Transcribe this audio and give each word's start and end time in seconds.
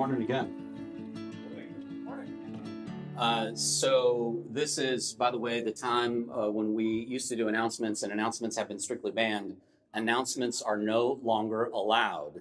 morning 0.00 0.22
again. 0.22 0.48
Uh, 3.18 3.54
so 3.54 4.42
this 4.48 4.78
is, 4.78 5.12
by 5.12 5.30
the 5.30 5.36
way, 5.36 5.60
the 5.60 5.70
time 5.70 6.30
uh, 6.30 6.50
when 6.50 6.72
we 6.72 6.86
used 6.86 7.28
to 7.28 7.36
do 7.36 7.48
announcements, 7.48 8.02
and 8.02 8.10
announcements 8.10 8.56
have 8.56 8.66
been 8.66 8.78
strictly 8.78 9.10
banned. 9.10 9.58
Announcements 9.92 10.62
are 10.62 10.78
no 10.78 11.20
longer 11.22 11.64
allowed, 11.66 12.40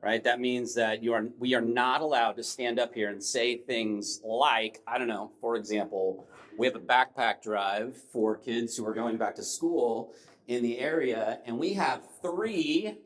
right? 0.00 0.24
That 0.24 0.40
means 0.40 0.74
that 0.76 1.02
you 1.02 1.12
are 1.12 1.26
we 1.38 1.52
are 1.52 1.60
not 1.60 2.00
allowed 2.00 2.36
to 2.36 2.42
stand 2.42 2.78
up 2.78 2.94
here 2.94 3.10
and 3.10 3.22
say 3.22 3.58
things 3.58 4.22
like, 4.24 4.80
I 4.86 4.96
don't 4.96 5.08
know, 5.08 5.30
for 5.42 5.56
example, 5.56 6.26
we 6.56 6.66
have 6.66 6.74
a 6.74 6.80
backpack 6.80 7.42
drive 7.42 7.98
for 8.14 8.38
kids 8.38 8.78
who 8.78 8.86
are 8.86 8.94
going 8.94 9.18
back 9.18 9.34
to 9.34 9.42
school 9.42 10.14
in 10.48 10.62
the 10.62 10.78
area, 10.78 11.40
and 11.44 11.58
we 11.58 11.74
have 11.74 12.00
three 12.22 12.96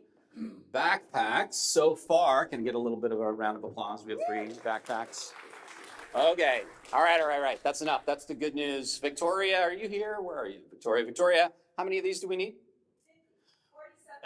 backpacks 0.72 1.54
so 1.54 1.94
far. 1.94 2.46
Can 2.46 2.64
get 2.64 2.74
a 2.74 2.78
little 2.78 2.98
bit 2.98 3.12
of 3.12 3.20
a 3.20 3.32
round 3.32 3.56
of 3.56 3.64
applause? 3.64 4.04
We 4.04 4.12
have 4.12 4.20
three 4.28 4.48
backpacks. 4.64 5.32
Okay. 6.14 6.62
All 6.92 7.02
right, 7.02 7.20
all 7.20 7.28
right, 7.28 7.36
all 7.36 7.42
right. 7.42 7.62
That's 7.62 7.82
enough. 7.82 8.06
That's 8.06 8.24
the 8.24 8.34
good 8.34 8.54
news. 8.54 8.98
Victoria, 8.98 9.60
are 9.60 9.72
you 9.72 9.88
here? 9.88 10.16
Where 10.20 10.38
are 10.38 10.48
you? 10.48 10.60
Victoria, 10.70 11.04
Victoria, 11.04 11.52
how 11.76 11.84
many 11.84 11.98
of 11.98 12.04
these 12.04 12.20
do 12.20 12.28
we 12.28 12.36
need? 12.36 12.54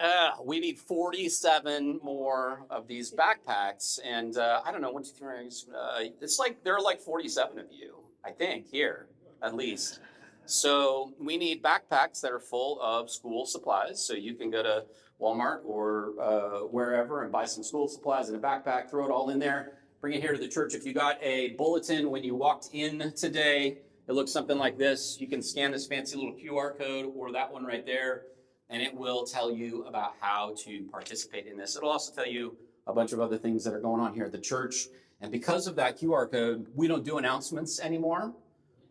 Uh, 0.00 0.30
we 0.44 0.58
need 0.58 0.78
47 0.78 2.00
more 2.02 2.64
of 2.70 2.86
these 2.86 3.12
backpacks. 3.12 3.98
And 4.04 4.36
uh, 4.36 4.62
I 4.64 4.72
don't 4.72 4.80
know, 4.80 4.90
one, 4.90 5.04
two, 5.04 5.10
three, 5.10 5.50
uh, 5.76 6.00
it's 6.20 6.38
like 6.38 6.64
there 6.64 6.74
are 6.74 6.80
like 6.80 7.00
47 7.00 7.58
of 7.58 7.66
you, 7.70 7.96
I 8.24 8.30
think, 8.30 8.66
here 8.68 9.06
at 9.42 9.54
least. 9.54 10.00
So 10.44 11.12
we 11.18 11.36
need 11.36 11.62
backpacks 11.62 12.20
that 12.20 12.32
are 12.32 12.40
full 12.40 12.80
of 12.80 13.10
school 13.10 13.46
supplies. 13.46 14.04
So 14.04 14.14
you 14.14 14.34
can 14.34 14.50
go 14.50 14.62
to 14.62 14.84
Walmart 15.20 15.60
or 15.64 16.12
uh, 16.20 16.66
wherever 16.66 17.22
and 17.22 17.30
buy 17.30 17.44
some 17.44 17.62
school 17.62 17.88
supplies 17.88 18.28
in 18.28 18.34
a 18.34 18.38
backpack, 18.38 18.90
throw 18.90 19.06
it 19.06 19.10
all 19.10 19.30
in 19.30 19.38
there, 19.38 19.74
bring 20.00 20.14
it 20.14 20.20
here 20.20 20.32
to 20.32 20.38
the 20.38 20.48
church. 20.48 20.74
If 20.74 20.84
you 20.84 20.92
got 20.92 21.22
a 21.22 21.50
bulletin 21.50 22.10
when 22.10 22.24
you 22.24 22.34
walked 22.34 22.70
in 22.72 23.12
today, 23.16 23.78
it 24.08 24.12
looks 24.12 24.32
something 24.32 24.58
like 24.58 24.76
this. 24.76 25.16
You 25.20 25.28
can 25.28 25.42
scan 25.42 25.70
this 25.70 25.86
fancy 25.86 26.16
little 26.16 26.34
QR 26.34 26.76
code 26.76 27.12
or 27.14 27.30
that 27.32 27.52
one 27.52 27.64
right 27.64 27.86
there, 27.86 28.22
and 28.68 28.82
it 28.82 28.92
will 28.92 29.24
tell 29.24 29.50
you 29.50 29.84
about 29.84 30.14
how 30.20 30.54
to 30.64 30.82
participate 30.90 31.46
in 31.46 31.56
this. 31.56 31.76
It'll 31.76 31.90
also 31.90 32.12
tell 32.12 32.26
you 32.26 32.56
a 32.88 32.92
bunch 32.92 33.12
of 33.12 33.20
other 33.20 33.38
things 33.38 33.62
that 33.62 33.72
are 33.72 33.80
going 33.80 34.00
on 34.00 34.12
here 34.12 34.24
at 34.24 34.32
the 34.32 34.38
church. 34.38 34.88
And 35.20 35.30
because 35.30 35.68
of 35.68 35.76
that 35.76 36.00
QR 36.00 36.28
code, 36.28 36.66
we 36.74 36.88
don't 36.88 37.04
do 37.04 37.18
announcements 37.18 37.78
anymore. 37.78 38.34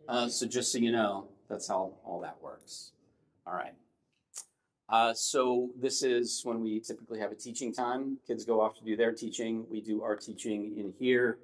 Uh, 0.08 0.28
so 0.28 0.46
just 0.46 0.72
so 0.72 0.78
you 0.78 0.90
know, 0.90 1.28
that's 1.52 1.68
how 1.68 1.92
all 2.02 2.18
that 2.20 2.38
works. 2.42 2.92
All 3.46 3.52
right. 3.52 3.74
Uh, 4.88 5.12
so 5.12 5.70
this 5.78 6.02
is 6.02 6.40
when 6.44 6.62
we 6.62 6.80
typically 6.80 7.18
have 7.20 7.30
a 7.30 7.34
teaching 7.34 7.74
time. 7.74 8.16
Kids 8.26 8.44
go 8.46 8.60
off 8.60 8.74
to 8.78 8.84
do 8.84 8.96
their 8.96 9.12
teaching. 9.12 9.66
We 9.70 9.82
do 9.82 10.02
our 10.02 10.16
teaching 10.16 10.78
in 10.78 10.94
here. 10.98 11.38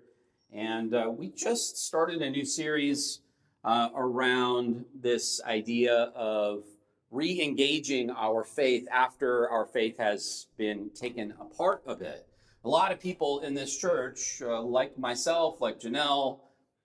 And 0.51 0.95
uh, 0.95 1.13
we 1.15 1.29
just 1.29 1.77
started 1.87 2.23
a 2.23 2.31
new 2.31 2.47
series 2.47 3.21
uh, 3.65 3.91
around 3.95 4.87
this 4.99 5.43
idea 5.45 6.11
of 6.15 6.65
re-engaging 7.11 8.11
our 8.11 8.45
faith 8.45 8.89
after 8.91 9.49
our 9.51 9.67
faith 9.67 9.99
has 9.99 10.47
been 10.57 10.91
taken 10.95 11.35
apart 11.39 11.83
a 11.87 11.95
bit. 11.95 12.27
A 12.65 12.69
lot 12.69 12.93
of 12.93 13.01
people 13.01 13.41
in 13.41 13.53
this 13.53 13.77
church, 13.77 14.41
uh, 14.43 14.63
like 14.63 14.99
myself, 14.99 15.61
like 15.61 15.81
Janelle, 15.81 16.41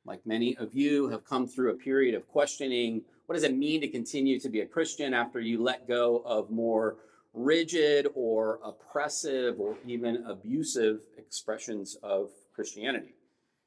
like 0.06 0.26
many 0.26 0.56
of 0.58 0.74
you, 0.74 1.10
have 1.10 1.26
come 1.26 1.48
through 1.48 1.72
a 1.72 1.76
period 1.76 2.16
of 2.16 2.28
questioning 2.28 3.02
what 3.26 3.36
does 3.36 3.44
it 3.44 3.56
mean 3.56 3.82
to 3.82 3.88
continue 3.88 4.40
to 4.40 4.50
be 4.50 4.62
a 4.62 4.66
Christian 4.66 5.14
after 5.14 5.40
you 5.40 5.62
let 5.62 5.88
go 5.88 6.22
of 6.26 6.52
more 6.52 6.98
rigid 7.34 8.08
or 8.16 8.60
oppressive 8.64 9.60
or 9.60 9.78
even 9.88 10.26
abusive 10.28 11.02
expressions 11.18 11.96
of 12.04 12.30
Christianity? 12.54 13.16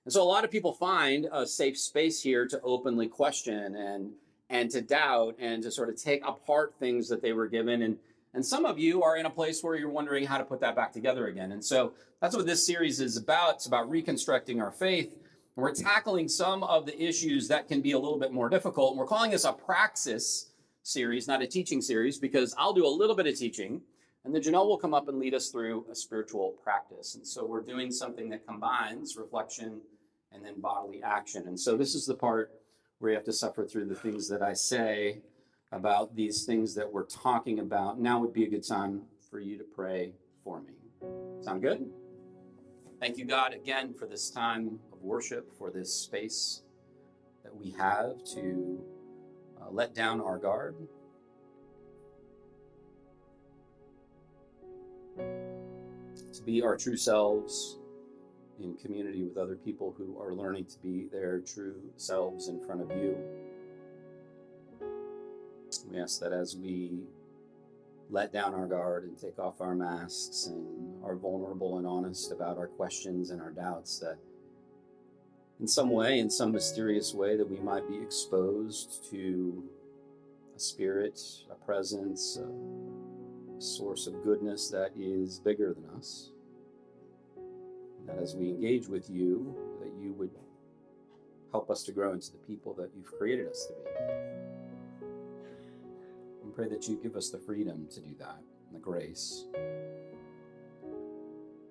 And 0.04 0.12
so 0.12 0.22
a 0.22 0.24
lot 0.24 0.44
of 0.44 0.50
people 0.50 0.72
find 0.72 1.26
a 1.32 1.47
safe 1.47 1.78
space 1.78 2.22
here 2.22 2.47
to 2.47 2.60
openly 2.62 3.08
question 3.08 3.74
and 3.74 4.12
and 4.48 4.70
to 4.70 4.80
doubt 4.80 5.34
and 5.41 5.60
to 5.64 5.72
sort 5.72 5.88
of 5.88 6.00
take 6.00 6.24
apart 6.24 6.74
things 6.78 7.08
that 7.08 7.20
they 7.20 7.32
were 7.32 7.48
given 7.48 7.82
and 7.82 7.97
and 8.34 8.44
some 8.44 8.66
of 8.66 8.78
you 8.78 9.03
are 9.03 9.16
in 9.16 9.24
a 9.24 9.30
place 9.30 9.64
where 9.64 9.76
you're 9.76 9.88
wondering 9.88 10.26
how 10.26 10.36
to 10.36 10.44
put 10.44 10.60
that 10.60 10.76
back 10.76 10.92
together 10.92 11.26
again. 11.26 11.53
And 11.53 11.64
so 11.64 11.94
that's 12.20 12.36
what 12.36 12.44
this 12.44 12.66
series 12.66 13.00
is 13.00 13.16
about. 13.16 13.54
It's 13.54 13.66
about 13.66 13.88
reconstructing 13.88 14.60
our 14.60 14.70
faith 14.70 15.16
we're 15.56 15.74
tackling 15.74 16.28
some 16.28 16.62
of 16.62 16.86
the 16.86 17.02
issues 17.02 17.48
that 17.48 17.66
can 17.66 17.80
be 17.80 17.92
a 17.92 17.98
little 17.98 18.18
bit 18.18 18.32
more 18.32 18.48
difficult. 18.48 18.92
And 18.92 18.98
we're 18.98 19.06
calling 19.06 19.30
this 19.30 19.44
a 19.44 19.52
praxis 19.52 20.50
series, 20.82 21.26
not 21.26 21.42
a 21.42 21.46
teaching 21.46 21.80
series, 21.80 22.18
because 22.18 22.54
I'll 22.58 22.74
do 22.74 22.86
a 22.86 22.88
little 22.88 23.16
bit 23.16 23.26
of 23.26 23.36
teaching 23.36 23.80
and 24.26 24.34
then 24.34 24.42
Janelle 24.42 24.66
will 24.66 24.76
come 24.76 24.92
up 24.92 25.08
and 25.08 25.20
lead 25.20 25.34
us 25.34 25.50
through 25.50 25.86
a 25.88 25.94
spiritual 25.94 26.56
practice. 26.62 27.14
And 27.14 27.24
so 27.24 27.46
we're 27.46 27.62
doing 27.62 27.92
something 27.92 28.28
that 28.30 28.44
combines 28.44 29.16
reflection 29.16 29.80
and 30.32 30.44
then 30.44 30.60
bodily 30.60 31.00
action. 31.00 31.46
And 31.46 31.58
so 31.58 31.76
this 31.76 31.94
is 31.94 32.06
the 32.06 32.14
part 32.14 32.50
where 32.98 33.12
you 33.12 33.16
have 33.16 33.24
to 33.26 33.32
suffer 33.32 33.64
through 33.64 33.86
the 33.86 33.94
things 33.94 34.28
that 34.28 34.42
I 34.42 34.52
say 34.52 35.20
about 35.70 36.16
these 36.16 36.44
things 36.44 36.74
that 36.74 36.92
we're 36.92 37.06
talking 37.06 37.60
about. 37.60 38.00
Now 38.00 38.18
would 38.18 38.32
be 38.32 38.42
a 38.42 38.50
good 38.50 38.66
time 38.66 39.02
for 39.30 39.38
you 39.38 39.56
to 39.58 39.64
pray 39.64 40.12
for 40.42 40.60
me. 40.60 40.74
Sound 41.40 41.62
good? 41.62 41.88
Thank 42.98 43.18
you, 43.18 43.26
God, 43.26 43.54
again 43.54 43.94
for 43.94 44.06
this 44.06 44.28
time 44.28 44.80
of 44.96 45.02
worship, 45.02 45.52
for 45.58 45.70
this 45.70 45.92
space 45.92 46.62
that 47.44 47.54
we 47.54 47.70
have 47.72 48.24
to 48.34 48.80
uh, 49.60 49.70
let 49.70 49.94
down 49.94 50.20
our 50.20 50.38
guard. 50.38 50.74
To 55.16 56.42
be 56.44 56.62
our 56.62 56.76
true 56.76 56.96
selves 56.96 57.78
in 58.60 58.74
community 58.74 59.22
with 59.22 59.36
other 59.36 59.56
people 59.56 59.94
who 59.96 60.20
are 60.20 60.34
learning 60.34 60.66
to 60.66 60.78
be 60.78 61.06
their 61.12 61.40
true 61.40 61.76
selves 61.96 62.48
in 62.48 62.60
front 62.64 62.82
of 62.82 62.90
you. 62.90 63.16
We 65.90 65.98
ask 65.98 66.20
that 66.20 66.32
as 66.32 66.56
we 66.56 67.04
let 68.10 68.32
down 68.32 68.54
our 68.54 68.66
guard 68.66 69.04
and 69.04 69.18
take 69.18 69.38
off 69.38 69.60
our 69.60 69.74
masks 69.74 70.46
and 70.46 71.04
are 71.04 71.16
vulnerable 71.16 71.78
and 71.78 71.86
honest 71.86 72.32
about 72.32 72.56
our 72.58 72.68
questions 72.68 73.30
and 73.30 73.40
our 73.40 73.50
doubts 73.50 73.98
that 73.98 74.16
in 75.60 75.66
some 75.66 75.90
way 75.90 76.18
in 76.18 76.30
some 76.30 76.52
mysterious 76.52 77.14
way 77.14 77.36
that 77.36 77.48
we 77.48 77.58
might 77.58 77.88
be 77.88 77.96
exposed 77.98 79.08
to 79.10 79.64
a 80.54 80.60
spirit 80.60 81.20
a 81.50 81.54
presence 81.64 82.38
a 82.38 83.60
source 83.60 84.06
of 84.06 84.22
goodness 84.22 84.68
that 84.68 84.90
is 84.96 85.38
bigger 85.38 85.74
than 85.74 85.84
us 85.96 86.30
that 88.06 88.18
as 88.18 88.34
we 88.34 88.48
engage 88.50 88.88
with 88.88 89.08
you 89.10 89.56
that 89.80 89.92
you 90.00 90.12
would 90.12 90.30
help 91.52 91.70
us 91.70 91.82
to 91.84 91.92
grow 91.92 92.12
into 92.12 92.32
the 92.32 92.38
people 92.38 92.74
that 92.74 92.90
you've 92.94 93.16
created 93.16 93.48
us 93.48 93.66
to 93.66 93.72
be 93.72 93.80
And 96.44 96.54
pray 96.54 96.68
that 96.68 96.86
you 96.86 97.00
give 97.02 97.16
us 97.16 97.30
the 97.30 97.38
freedom 97.38 97.86
to 97.92 98.00
do 98.00 98.14
that 98.18 98.40
and 98.66 98.74
the 98.74 98.78
grace. 98.78 99.46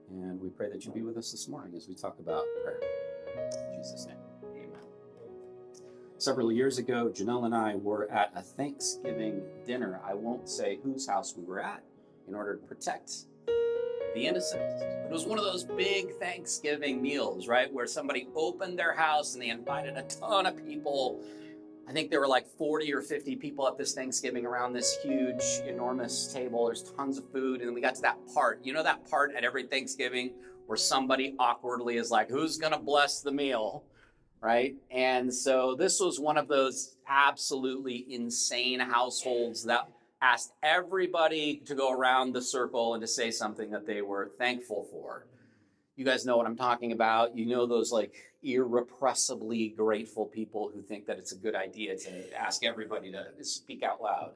And 0.10 0.40
we 0.40 0.50
pray 0.50 0.70
that 0.70 0.86
you 0.86 0.92
be 0.92 1.02
with 1.02 1.18
us 1.18 1.32
this 1.32 1.48
morning 1.48 1.76
as 1.76 1.88
we 1.88 1.96
talk 1.96 2.20
about 2.20 2.44
prayer. 2.64 2.80
In 3.38 3.78
Jesus' 3.78 4.06
name, 4.06 4.18
amen. 4.54 4.80
Several 6.18 6.52
years 6.52 6.78
ago, 6.78 7.12
Janelle 7.14 7.46
and 7.46 7.56
I 7.56 7.76
were 7.76 8.10
at 8.12 8.32
a 8.36 8.42
Thanksgiving 8.42 9.42
dinner. 9.66 10.00
I 10.06 10.14
won't 10.14 10.48
say 10.50 10.80
whose 10.84 11.08
house 11.08 11.36
we 11.36 11.44
were 11.44 11.60
at 11.60 11.84
in 12.28 12.36
order 12.36 12.56
to 12.56 12.66
protect 12.66 13.26
the 14.16 14.26
innocent. 14.26 14.62
It 14.62 15.12
was 15.12 15.26
one 15.26 15.38
of 15.38 15.44
those 15.44 15.64
big 15.64 16.16
Thanksgiving 16.20 17.02
meals, 17.02 17.48
right? 17.48 17.72
Where 17.72 17.86
somebody 17.86 18.28
opened 18.36 18.80
their 18.80 18.94
house 18.96 19.34
and 19.34 19.42
they 19.42 19.50
invited 19.50 19.98
a 19.98 20.04
ton 20.04 20.46
of 20.46 20.66
people 20.66 21.22
I 21.88 21.92
think 21.92 22.10
there 22.10 22.20
were 22.20 22.28
like 22.28 22.48
40 22.58 22.94
or 22.94 23.02
50 23.02 23.36
people 23.36 23.68
at 23.68 23.78
this 23.78 23.94
Thanksgiving 23.94 24.46
around 24.46 24.74
this 24.74 24.98
huge, 25.04 25.44
enormous 25.68 26.34
table. 26.34 26.66
There's 26.66 26.92
tons 26.98 27.20
of 27.20 27.32
food. 27.32 27.62
And 27.62 27.74
we 27.76 27.82
got 27.82 27.96
to 27.96 28.02
that 28.02 28.18
part. 28.34 28.60
You 28.64 28.74
know 28.74 28.84
that 28.84 29.10
part 29.10 29.36
at 29.36 29.44
every 29.44 29.64
Thanksgiving 29.64 30.34
where 30.66 30.78
somebody 30.78 31.36
awkwardly 31.38 31.98
is 31.98 32.10
like, 32.10 32.30
who's 32.30 32.58
going 32.58 32.74
to 32.74 32.80
bless 32.80 33.22
the 33.22 33.32
meal? 33.32 33.84
Right. 34.42 34.76
And 34.92 35.34
so 35.34 35.76
this 35.76 36.00
was 36.00 36.20
one 36.20 36.38
of 36.38 36.48
those 36.48 36.98
absolutely 37.08 38.06
insane 38.10 38.80
households 38.80 39.64
that 39.66 39.88
asked 40.22 40.54
everybody 40.64 41.62
to 41.66 41.76
go 41.76 41.92
around 41.92 42.34
the 42.34 42.42
circle 42.42 42.96
and 42.96 43.02
to 43.02 43.08
say 43.08 43.30
something 43.32 43.70
that 43.72 43.86
they 43.86 44.02
were 44.02 44.32
thankful 44.40 44.88
for. 44.92 45.28
You 45.96 46.04
guys 46.04 46.26
know 46.26 46.36
what 46.36 46.46
I'm 46.46 46.58
talking 46.58 46.92
about. 46.92 47.38
You 47.38 47.46
know 47.46 47.66
those 47.66 47.92
like 47.92 48.14
irrepressibly 48.44 49.70
grateful 49.70 50.26
people 50.26 50.70
who 50.74 50.82
think 50.82 51.06
that 51.08 51.18
it's 51.18 51.32
a 51.32 51.38
good 51.38 51.56
idea 51.56 51.98
to 51.98 52.40
ask 52.40 52.66
everybody 52.66 53.12
to 53.12 53.44
speak 53.44 53.82
out 53.82 54.02
loud. 54.02 54.32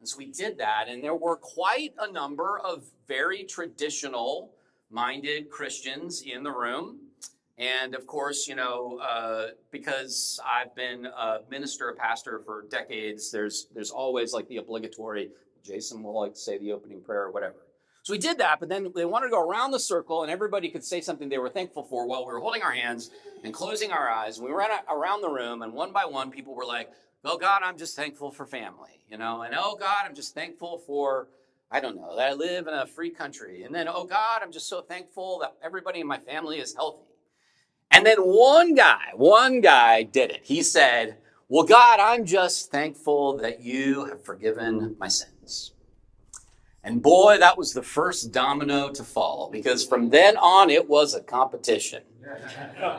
And 0.00 0.08
so 0.08 0.18
we 0.18 0.26
did 0.26 0.58
that, 0.58 0.84
and 0.88 1.02
there 1.02 1.14
were 1.14 1.36
quite 1.36 1.92
a 1.98 2.10
number 2.12 2.60
of 2.60 2.84
very 3.08 3.42
traditional 3.44 4.52
minded 4.90 5.50
Christians 5.50 6.22
in 6.22 6.42
the 6.42 6.52
room. 6.52 6.98
And 7.56 7.96
of 7.96 8.06
course, 8.06 8.46
you 8.46 8.54
know, 8.54 8.98
uh, 8.98 9.48
because 9.72 10.38
I've 10.46 10.74
been 10.76 11.06
a 11.06 11.40
minister, 11.50 11.88
a 11.88 11.96
pastor 11.96 12.42
for 12.44 12.66
decades, 12.70 13.32
there's 13.32 13.66
there's 13.74 13.90
always 13.90 14.32
like 14.32 14.46
the 14.48 14.58
obligatory. 14.58 15.30
Jason 15.64 16.02
will 16.02 16.20
like 16.20 16.36
say 16.36 16.58
the 16.58 16.70
opening 16.70 17.00
prayer 17.00 17.24
or 17.24 17.30
whatever. 17.32 17.56
So 18.08 18.14
we 18.14 18.18
did 18.18 18.38
that, 18.38 18.58
but 18.58 18.70
then 18.70 18.90
they 18.94 19.04
wanted 19.04 19.26
to 19.26 19.32
go 19.32 19.46
around 19.46 19.70
the 19.70 19.78
circle 19.78 20.22
and 20.22 20.32
everybody 20.32 20.70
could 20.70 20.82
say 20.82 21.02
something 21.02 21.28
they 21.28 21.36
were 21.36 21.50
thankful 21.50 21.82
for 21.82 22.06
while 22.06 22.24
we 22.24 22.32
were 22.32 22.40
holding 22.40 22.62
our 22.62 22.72
hands 22.72 23.10
and 23.44 23.52
closing 23.52 23.92
our 23.92 24.08
eyes. 24.08 24.38
And 24.38 24.46
we 24.46 24.50
ran 24.54 24.70
around 24.88 25.20
the 25.20 25.28
room 25.28 25.60
and 25.60 25.74
one 25.74 25.92
by 25.92 26.06
one, 26.06 26.30
people 26.30 26.54
were 26.54 26.64
like, 26.64 26.90
Oh 27.22 27.36
God, 27.36 27.60
I'm 27.62 27.76
just 27.76 27.96
thankful 27.96 28.30
for 28.30 28.46
family, 28.46 29.04
you 29.10 29.18
know, 29.18 29.42
and 29.42 29.54
oh 29.54 29.76
God, 29.78 30.06
I'm 30.06 30.14
just 30.14 30.34
thankful 30.34 30.78
for, 30.86 31.28
I 31.70 31.80
don't 31.80 31.96
know, 31.96 32.16
that 32.16 32.30
I 32.30 32.32
live 32.32 32.66
in 32.66 32.72
a 32.72 32.86
free 32.86 33.10
country. 33.10 33.64
And 33.64 33.74
then, 33.74 33.88
oh 33.88 34.04
God, 34.04 34.40
I'm 34.42 34.52
just 34.52 34.70
so 34.70 34.80
thankful 34.80 35.40
that 35.40 35.56
everybody 35.62 36.00
in 36.00 36.06
my 36.06 36.16
family 36.16 36.60
is 36.60 36.74
healthy. 36.74 37.04
And 37.90 38.06
then 38.06 38.20
one 38.20 38.74
guy, 38.74 39.10
one 39.16 39.60
guy 39.60 40.04
did 40.04 40.30
it. 40.30 40.40
He 40.44 40.62
said, 40.62 41.18
Well, 41.50 41.66
God, 41.66 42.00
I'm 42.00 42.24
just 42.24 42.70
thankful 42.70 43.36
that 43.36 43.60
you 43.60 44.06
have 44.06 44.24
forgiven 44.24 44.96
my 44.98 45.08
sins. 45.08 45.74
And 46.84 47.02
boy, 47.02 47.38
that 47.38 47.58
was 47.58 47.72
the 47.72 47.82
first 47.82 48.32
domino 48.32 48.90
to 48.90 49.02
fall 49.02 49.50
because 49.50 49.84
from 49.84 50.10
then 50.10 50.36
on 50.36 50.70
it 50.70 50.88
was 50.88 51.14
a 51.14 51.20
competition. 51.20 52.02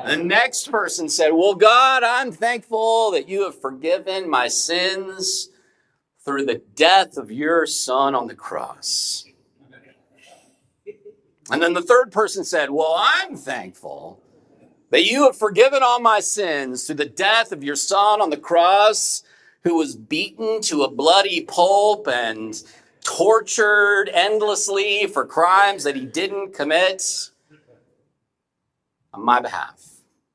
The 0.05 0.17
next 0.17 0.69
person 0.71 1.07
said, 1.07 1.29
Well, 1.31 1.55
God, 1.55 2.03
I'm 2.03 2.31
thankful 2.31 3.11
that 3.11 3.29
you 3.29 3.43
have 3.43 3.59
forgiven 3.59 4.29
my 4.29 4.47
sins 4.47 5.49
through 6.23 6.45
the 6.45 6.61
death 6.75 7.17
of 7.17 7.31
your 7.31 7.65
son 7.65 8.15
on 8.15 8.27
the 8.27 8.35
cross. 8.35 9.25
And 11.51 11.61
then 11.61 11.73
the 11.73 11.81
third 11.81 12.11
person 12.11 12.43
said, 12.43 12.69
Well, 12.69 12.95
I'm 12.97 13.35
thankful 13.35 14.21
that 14.91 15.05
you 15.05 15.23
have 15.25 15.37
forgiven 15.37 15.81
all 15.83 15.99
my 15.99 16.19
sins 16.19 16.85
through 16.85 16.95
the 16.97 17.05
death 17.05 17.51
of 17.51 17.63
your 17.63 17.75
son 17.75 18.21
on 18.21 18.29
the 18.29 18.37
cross, 18.37 19.23
who 19.63 19.75
was 19.75 19.95
beaten 19.95 20.61
to 20.61 20.83
a 20.83 20.91
bloody 20.91 21.41
pulp 21.41 22.07
and 22.07 22.63
tortured 23.09 24.07
endlessly 24.13 25.07
for 25.07 25.25
crimes 25.25 25.83
that 25.83 25.95
he 25.95 26.05
didn't 26.05 26.53
commit 26.53 27.31
on 29.11 29.25
my 29.25 29.39
behalf. 29.39 29.83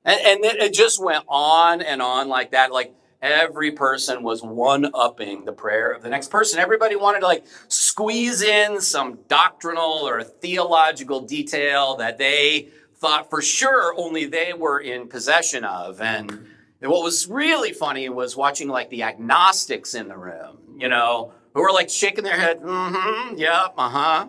And, 0.04 0.20
and 0.20 0.44
it 0.44 0.74
just 0.74 1.02
went 1.02 1.24
on 1.28 1.80
and 1.80 2.02
on 2.02 2.28
like 2.28 2.50
that. 2.50 2.72
Like 2.72 2.92
every 3.22 3.70
person 3.70 4.24
was 4.24 4.42
one 4.42 4.90
upping 4.92 5.44
the 5.44 5.52
prayer 5.52 5.92
of 5.92 6.02
the 6.02 6.10
next 6.10 6.30
person. 6.30 6.58
Everybody 6.58 6.96
wanted 6.96 7.20
to 7.20 7.26
like 7.26 7.46
squeeze 7.68 8.42
in 8.42 8.80
some 8.80 9.20
doctrinal 9.28 10.06
or 10.06 10.24
theological 10.24 11.20
detail 11.20 11.96
that 11.96 12.18
they 12.18 12.70
thought 12.96 13.30
for 13.30 13.40
sure 13.40 13.94
only 13.96 14.24
they 14.24 14.52
were 14.52 14.80
in 14.80 15.06
possession 15.06 15.64
of. 15.64 16.00
And 16.00 16.48
what 16.80 17.04
was 17.04 17.28
really 17.28 17.72
funny 17.72 18.08
was 18.08 18.36
watching 18.36 18.68
like 18.68 18.90
the 18.90 19.04
agnostics 19.04 19.94
in 19.94 20.08
the 20.08 20.16
room, 20.16 20.58
you 20.76 20.88
know, 20.88 21.32
who 21.54 21.62
were 21.62 21.72
like 21.72 21.88
shaking 21.88 22.24
their 22.24 22.36
head, 22.36 22.60
mm-hmm, 22.60 23.36
yep, 23.36 23.74
uh-huh. 23.78 24.26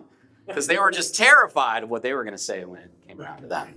Because 0.48 0.68
they 0.68 0.78
were 0.78 0.92
just 0.92 1.16
terrified 1.16 1.84
of 1.84 1.90
what 1.90 2.04
they 2.04 2.14
were 2.14 2.24
going 2.24 2.36
to 2.36 2.42
say 2.42 2.64
when 2.66 2.82
it 2.82 2.92
came 3.08 3.20
around 3.20 3.42
to 3.42 3.48
them. 3.48 3.74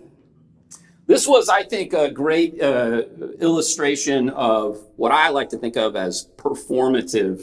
This 1.06 1.26
was, 1.26 1.48
I 1.48 1.62
think, 1.62 1.94
a 1.94 2.10
great 2.10 2.60
uh, 2.62 3.04
illustration 3.40 4.28
of 4.28 4.84
what 4.96 5.10
I 5.10 5.30
like 5.30 5.48
to 5.50 5.56
think 5.56 5.76
of 5.76 5.96
as 5.96 6.28
performative 6.36 7.42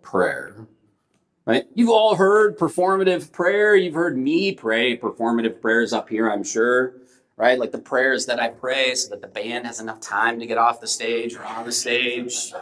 prayer. 0.00 0.68
Right? 1.44 1.64
You've 1.74 1.90
all 1.90 2.14
heard 2.14 2.56
performative 2.56 3.32
prayer. 3.32 3.74
You've 3.74 3.94
heard 3.94 4.16
me 4.16 4.52
pray 4.52 4.96
performative 4.96 5.60
prayers 5.60 5.92
up 5.92 6.08
here, 6.08 6.30
I'm 6.30 6.44
sure. 6.44 6.94
Right? 7.36 7.58
Like 7.58 7.72
the 7.72 7.78
prayers 7.78 8.26
that 8.26 8.38
I 8.38 8.50
pray 8.50 8.94
so 8.94 9.10
that 9.10 9.22
the 9.22 9.28
band 9.28 9.66
has 9.66 9.80
enough 9.80 10.00
time 10.00 10.38
to 10.38 10.46
get 10.46 10.58
off 10.58 10.80
the 10.80 10.86
stage 10.86 11.34
or 11.34 11.44
on 11.44 11.64
the 11.64 11.72
stage. 11.72 12.52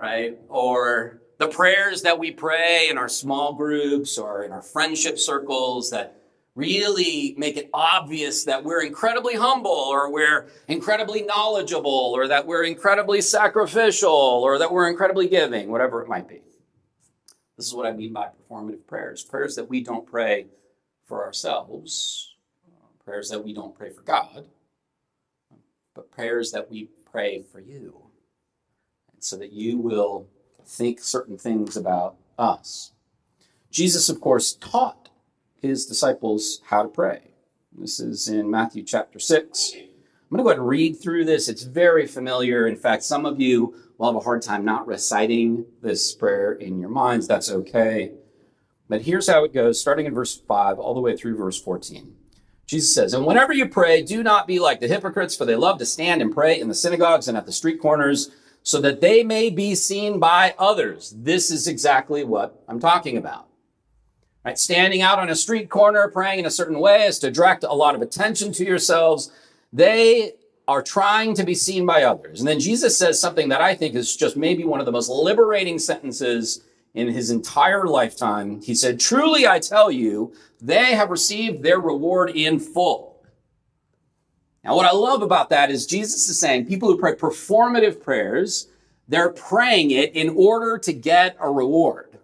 Right? 0.00 0.36
Or 0.48 1.20
the 1.42 1.48
prayers 1.48 2.02
that 2.02 2.16
we 2.16 2.30
pray 2.30 2.86
in 2.88 2.96
our 2.96 3.08
small 3.08 3.52
groups 3.52 4.16
or 4.16 4.44
in 4.44 4.52
our 4.52 4.62
friendship 4.62 5.18
circles 5.18 5.90
that 5.90 6.16
really 6.54 7.34
make 7.36 7.56
it 7.56 7.68
obvious 7.74 8.44
that 8.44 8.62
we're 8.62 8.84
incredibly 8.84 9.34
humble 9.34 9.70
or 9.72 10.12
we're 10.12 10.46
incredibly 10.68 11.22
knowledgeable 11.22 12.12
or 12.14 12.28
that 12.28 12.46
we're 12.46 12.62
incredibly 12.62 13.20
sacrificial 13.20 14.12
or 14.12 14.56
that 14.56 14.70
we're 14.70 14.88
incredibly 14.88 15.26
giving, 15.26 15.68
whatever 15.68 16.00
it 16.00 16.08
might 16.08 16.28
be. 16.28 16.42
This 17.56 17.66
is 17.66 17.74
what 17.74 17.86
I 17.86 17.92
mean 17.92 18.12
by 18.12 18.28
performative 18.28 18.86
prayers 18.86 19.24
prayers 19.24 19.56
that 19.56 19.68
we 19.68 19.82
don't 19.82 20.06
pray 20.06 20.46
for 21.06 21.24
ourselves, 21.24 22.36
prayers 23.04 23.30
that 23.30 23.42
we 23.42 23.52
don't 23.52 23.76
pray 23.76 23.90
for 23.90 24.02
God, 24.02 24.46
but 25.92 26.08
prayers 26.12 26.52
that 26.52 26.70
we 26.70 26.88
pray 27.10 27.42
for 27.42 27.58
you, 27.58 27.96
so 29.18 29.36
that 29.38 29.52
you 29.52 29.78
will 29.78 30.28
think 30.66 31.00
certain 31.00 31.38
things 31.38 31.76
about 31.76 32.16
us. 32.38 32.92
Jesus, 33.70 34.08
of 34.08 34.20
course, 34.20 34.52
taught 34.54 35.08
his 35.60 35.86
disciples 35.86 36.60
how 36.66 36.82
to 36.82 36.88
pray. 36.88 37.32
This 37.72 38.00
is 38.00 38.28
in 38.28 38.50
Matthew 38.50 38.82
chapter 38.82 39.18
6. 39.18 39.72
I'm 39.74 39.80
going 40.30 40.38
to 40.38 40.42
go 40.44 40.48
ahead 40.50 40.58
and 40.58 40.68
read 40.68 41.00
through 41.00 41.24
this. 41.24 41.48
It's 41.48 41.62
very 41.62 42.06
familiar. 42.06 42.66
In 42.66 42.76
fact, 42.76 43.02
some 43.02 43.24
of 43.24 43.40
you 43.40 43.74
will 43.96 44.06
have 44.08 44.16
a 44.16 44.24
hard 44.24 44.42
time 44.42 44.64
not 44.64 44.86
reciting 44.86 45.64
this 45.80 46.14
prayer 46.14 46.52
in 46.52 46.80
your 46.80 46.90
minds. 46.90 47.26
That's 47.26 47.50
okay. 47.50 48.12
But 48.88 49.02
here's 49.02 49.28
how 49.28 49.44
it 49.44 49.54
goes, 49.54 49.80
starting 49.80 50.06
in 50.06 50.14
verse 50.14 50.38
5 50.38 50.78
all 50.78 50.94
the 50.94 51.00
way 51.00 51.16
through 51.16 51.36
verse 51.36 51.60
14. 51.60 52.14
Jesus 52.66 52.94
says, 52.94 53.14
And 53.14 53.24
whenever 53.24 53.52
you 53.52 53.68
pray, 53.68 54.02
do 54.02 54.22
not 54.22 54.46
be 54.46 54.58
like 54.58 54.80
the 54.80 54.88
hypocrites, 54.88 55.36
for 55.36 55.44
they 55.44 55.56
love 55.56 55.78
to 55.78 55.86
stand 55.86 56.20
and 56.20 56.32
pray 56.32 56.60
in 56.60 56.68
the 56.68 56.74
synagogues 56.74 57.28
and 57.28 57.36
at 57.36 57.46
the 57.46 57.52
street 57.52 57.80
corners 57.80 58.30
so 58.62 58.80
that 58.80 59.00
they 59.00 59.22
may 59.22 59.50
be 59.50 59.74
seen 59.74 60.18
by 60.18 60.54
others. 60.58 61.14
This 61.16 61.50
is 61.50 61.66
exactly 61.66 62.24
what 62.24 62.62
I'm 62.68 62.80
talking 62.80 63.16
about. 63.16 63.48
Right? 64.44 64.58
Standing 64.58 65.02
out 65.02 65.18
on 65.18 65.28
a 65.28 65.36
street 65.36 65.70
corner, 65.70 66.08
praying 66.08 66.40
in 66.40 66.46
a 66.46 66.50
certain 66.50 66.78
way 66.78 67.04
is 67.04 67.18
to 67.20 67.30
direct 67.30 67.64
a 67.64 67.72
lot 67.72 67.94
of 67.94 68.02
attention 68.02 68.52
to 68.52 68.64
yourselves. 68.64 69.30
They 69.72 70.32
are 70.66 70.82
trying 70.82 71.34
to 71.34 71.44
be 71.44 71.54
seen 71.54 71.86
by 71.86 72.02
others. 72.02 72.40
And 72.40 72.48
then 72.48 72.60
Jesus 72.60 72.96
says 72.96 73.20
something 73.20 73.48
that 73.48 73.60
I 73.60 73.74
think 73.74 73.94
is 73.94 74.16
just 74.16 74.36
maybe 74.36 74.64
one 74.64 74.80
of 74.80 74.86
the 74.86 74.92
most 74.92 75.08
liberating 75.08 75.78
sentences 75.78 76.62
in 76.94 77.08
his 77.08 77.30
entire 77.30 77.86
lifetime. 77.86 78.60
He 78.60 78.74
said, 78.74 79.00
Truly 79.00 79.46
I 79.46 79.58
tell 79.58 79.90
you, 79.90 80.34
they 80.60 80.94
have 80.94 81.10
received 81.10 81.62
their 81.62 81.80
reward 81.80 82.30
in 82.30 82.60
full. 82.60 83.11
Now, 84.64 84.76
what 84.76 84.86
I 84.86 84.92
love 84.92 85.22
about 85.22 85.50
that 85.50 85.70
is 85.70 85.86
Jesus 85.86 86.28
is 86.28 86.38
saying 86.38 86.66
people 86.66 86.88
who 86.88 86.98
pray 86.98 87.14
performative 87.14 88.00
prayers, 88.00 88.68
they're 89.08 89.32
praying 89.32 89.90
it 89.90 90.14
in 90.14 90.28
order 90.30 90.78
to 90.78 90.92
get 90.92 91.36
a 91.40 91.50
reward. 91.50 92.18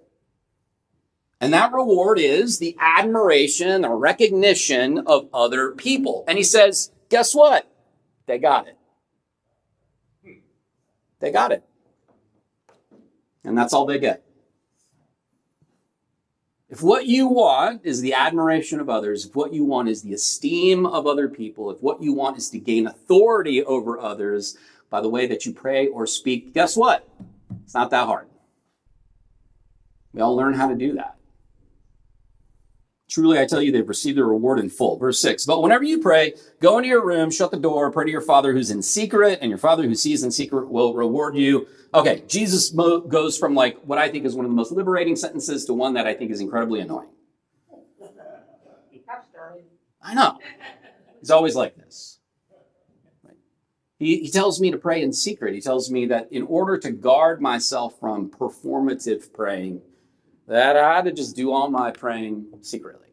And 1.40 1.52
that 1.52 1.72
reward 1.72 2.18
is 2.18 2.58
the 2.58 2.76
admiration 2.80 3.84
or 3.84 3.96
recognition 3.96 4.98
of 4.98 5.28
other 5.32 5.72
people. 5.72 6.24
And 6.26 6.36
he 6.38 6.44
says, 6.44 6.92
guess 7.08 7.34
what? 7.34 7.70
They 8.26 8.38
got 8.38 8.68
it. 8.68 8.76
They 11.20 11.30
got 11.30 11.52
it. 11.52 11.64
And 13.44 13.56
that's 13.56 13.72
all 13.72 13.86
they 13.86 13.98
get. 13.98 14.24
If 16.70 16.82
what 16.82 17.06
you 17.06 17.28
want 17.28 17.80
is 17.84 18.02
the 18.02 18.12
admiration 18.12 18.78
of 18.78 18.90
others, 18.90 19.24
if 19.24 19.34
what 19.34 19.54
you 19.54 19.64
want 19.64 19.88
is 19.88 20.02
the 20.02 20.12
esteem 20.12 20.84
of 20.84 21.06
other 21.06 21.28
people, 21.28 21.70
if 21.70 21.80
what 21.82 22.02
you 22.02 22.12
want 22.12 22.36
is 22.36 22.50
to 22.50 22.58
gain 22.58 22.86
authority 22.86 23.64
over 23.64 23.98
others 23.98 24.58
by 24.90 25.00
the 25.00 25.08
way 25.08 25.26
that 25.26 25.46
you 25.46 25.52
pray 25.52 25.86
or 25.86 26.06
speak, 26.06 26.52
guess 26.52 26.76
what? 26.76 27.08
It's 27.64 27.74
not 27.74 27.90
that 27.90 28.06
hard. 28.06 28.26
We 30.12 30.20
all 30.20 30.36
learn 30.36 30.54
how 30.54 30.68
to 30.68 30.74
do 30.74 30.94
that. 30.94 31.17
Truly, 33.08 33.38
I 33.38 33.46
tell 33.46 33.62
you, 33.62 33.72
they've 33.72 33.88
received 33.88 34.18
their 34.18 34.26
reward 34.26 34.58
in 34.58 34.68
full. 34.68 34.98
Verse 34.98 35.18
6. 35.20 35.46
But 35.46 35.62
whenever 35.62 35.82
you 35.82 35.98
pray, 35.98 36.34
go 36.60 36.76
into 36.76 36.90
your 36.90 37.04
room, 37.04 37.30
shut 37.30 37.50
the 37.50 37.56
door, 37.56 37.90
pray 37.90 38.04
to 38.04 38.10
your 38.10 38.20
Father 38.20 38.52
who's 38.52 38.70
in 38.70 38.82
secret, 38.82 39.38
and 39.40 39.48
your 39.48 39.58
Father 39.58 39.84
who 39.84 39.94
sees 39.94 40.22
in 40.22 40.30
secret 40.30 40.68
will 40.68 40.92
reward 40.92 41.34
you. 41.34 41.66
Okay, 41.94 42.22
Jesus 42.28 42.74
mo- 42.74 43.00
goes 43.00 43.38
from 43.38 43.54
like 43.54 43.78
what 43.82 43.98
I 43.98 44.10
think 44.10 44.26
is 44.26 44.34
one 44.34 44.44
of 44.44 44.50
the 44.50 44.56
most 44.56 44.72
liberating 44.72 45.16
sentences 45.16 45.64
to 45.64 45.74
one 45.74 45.94
that 45.94 46.06
I 46.06 46.12
think 46.12 46.30
is 46.30 46.40
incredibly 46.40 46.80
annoying. 46.80 47.08
I 50.02 50.14
know. 50.14 50.38
He's 51.20 51.30
always 51.30 51.56
like 51.56 51.76
this. 51.76 52.20
He, 53.98 54.20
he 54.20 54.30
tells 54.30 54.60
me 54.60 54.70
to 54.70 54.78
pray 54.78 55.02
in 55.02 55.12
secret. 55.12 55.54
He 55.54 55.60
tells 55.60 55.90
me 55.90 56.06
that 56.06 56.30
in 56.30 56.42
order 56.42 56.78
to 56.78 56.92
guard 56.92 57.40
myself 57.40 57.98
from 57.98 58.30
performative 58.30 59.32
praying, 59.32 59.80
that 60.48 60.76
I 60.76 60.96
had 60.96 61.04
to 61.04 61.12
just 61.12 61.36
do 61.36 61.52
all 61.52 61.70
my 61.70 61.90
praying 61.90 62.46
secretly. 62.62 63.08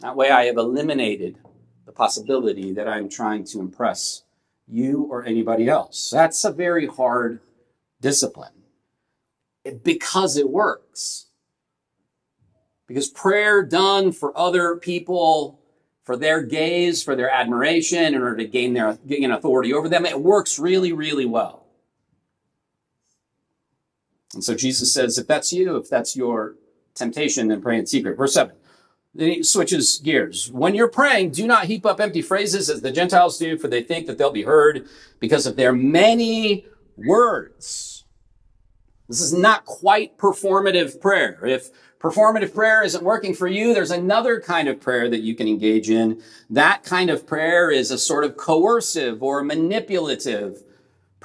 That 0.00 0.16
way, 0.16 0.30
I 0.30 0.44
have 0.44 0.56
eliminated 0.56 1.38
the 1.84 1.92
possibility 1.92 2.72
that 2.72 2.88
I'm 2.88 3.08
trying 3.08 3.44
to 3.44 3.60
impress 3.60 4.22
you 4.66 5.02
or 5.10 5.24
anybody 5.24 5.68
else. 5.68 6.10
That's 6.10 6.44
a 6.44 6.52
very 6.52 6.86
hard 6.86 7.40
discipline 8.00 8.52
because 9.82 10.36
it 10.36 10.48
works. 10.48 11.26
Because 12.86 13.08
prayer 13.08 13.62
done 13.62 14.12
for 14.12 14.36
other 14.38 14.76
people, 14.76 15.60
for 16.04 16.16
their 16.16 16.42
gaze, 16.42 17.02
for 17.02 17.16
their 17.16 17.28
admiration, 17.28 18.14
in 18.14 18.22
order 18.22 18.36
to 18.36 18.46
gain 18.46 18.72
their 18.72 18.98
gain 19.06 19.30
authority 19.30 19.74
over 19.74 19.90
them, 19.90 20.06
it 20.06 20.18
works 20.18 20.58
really, 20.58 20.92
really 20.92 21.26
well. 21.26 21.57
And 24.34 24.44
so 24.44 24.54
Jesus 24.54 24.92
says, 24.92 25.18
if 25.18 25.26
that's 25.26 25.52
you, 25.52 25.76
if 25.76 25.88
that's 25.88 26.16
your 26.16 26.56
temptation 26.94 27.48
than 27.48 27.62
pray 27.62 27.78
in 27.78 27.86
secret. 27.86 28.16
Verse 28.16 28.34
7. 28.34 28.54
Then 29.14 29.28
he 29.28 29.42
switches 29.42 29.98
gears. 29.98 30.50
When 30.52 30.74
you're 30.74 30.88
praying, 30.88 31.30
do 31.30 31.46
not 31.46 31.64
heap 31.64 31.86
up 31.86 32.00
empty 32.00 32.22
phrases 32.22 32.68
as 32.68 32.82
the 32.82 32.92
Gentiles 32.92 33.38
do, 33.38 33.56
for 33.56 33.68
they 33.68 33.82
think 33.82 34.06
that 34.06 34.18
they'll 34.18 34.30
be 34.30 34.42
heard 34.42 34.86
because 35.18 35.46
of 35.46 35.56
their 35.56 35.72
many 35.72 36.66
words. 36.96 38.04
This 39.08 39.20
is 39.20 39.32
not 39.32 39.64
quite 39.64 40.18
performative 40.18 41.00
prayer. 41.00 41.44
If 41.46 41.70
performative 41.98 42.54
prayer 42.54 42.84
isn't 42.84 43.02
working 43.02 43.34
for 43.34 43.48
you, 43.48 43.72
there's 43.72 43.90
another 43.90 44.40
kind 44.40 44.68
of 44.68 44.80
prayer 44.80 45.08
that 45.08 45.22
you 45.22 45.34
can 45.34 45.48
engage 45.48 45.88
in. 45.88 46.22
That 46.50 46.84
kind 46.84 47.08
of 47.08 47.26
prayer 47.26 47.70
is 47.70 47.90
a 47.90 47.98
sort 47.98 48.24
of 48.24 48.36
coercive 48.36 49.22
or 49.22 49.42
manipulative 49.42 50.62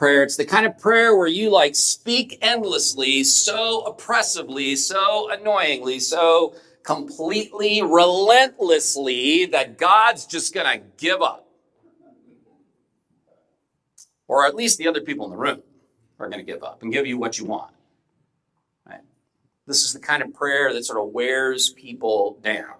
prayer. 0.03 0.23
It's 0.23 0.35
the 0.35 0.43
kind 0.43 0.65
of 0.65 0.77
prayer 0.77 1.15
where 1.15 1.27
you 1.27 1.49
like 1.49 1.75
speak 1.75 2.37
endlessly, 2.41 3.23
so 3.23 3.85
oppressively, 3.85 4.75
so 4.75 5.31
annoyingly, 5.31 5.99
so 5.99 6.55
completely 6.83 7.81
relentlessly 7.81 9.45
that 9.45 9.77
God's 9.77 10.25
just 10.25 10.53
going 10.53 10.65
to 10.67 10.85
give 10.97 11.21
up. 11.21 11.47
Or 14.27 14.45
at 14.45 14.55
least 14.55 14.77
the 14.77 14.89
other 14.89 14.99
people 14.99 15.23
in 15.23 15.31
the 15.31 15.37
room 15.37 15.63
are 16.19 16.27
going 16.27 16.45
to 16.45 16.51
give 16.51 16.63
up 16.63 16.81
and 16.81 16.91
give 16.91 17.07
you 17.07 17.17
what 17.17 17.39
you 17.39 17.45
want. 17.45 17.71
Right? 18.85 18.99
This 19.67 19.85
is 19.85 19.93
the 19.93 20.01
kind 20.01 20.21
of 20.21 20.33
prayer 20.33 20.73
that 20.73 20.83
sort 20.83 20.99
of 20.99 21.13
wears 21.13 21.69
people 21.69 22.41
down. 22.43 22.73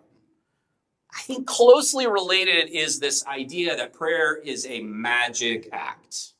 I 1.15 1.21
think 1.21 1.47
closely 1.47 2.05
related 2.05 2.69
is 2.69 2.99
this 2.99 3.25
idea 3.27 3.77
that 3.77 3.93
prayer 3.93 4.35
is 4.35 4.65
a 4.65 4.81
magic 4.81 5.69
act. 5.71 6.32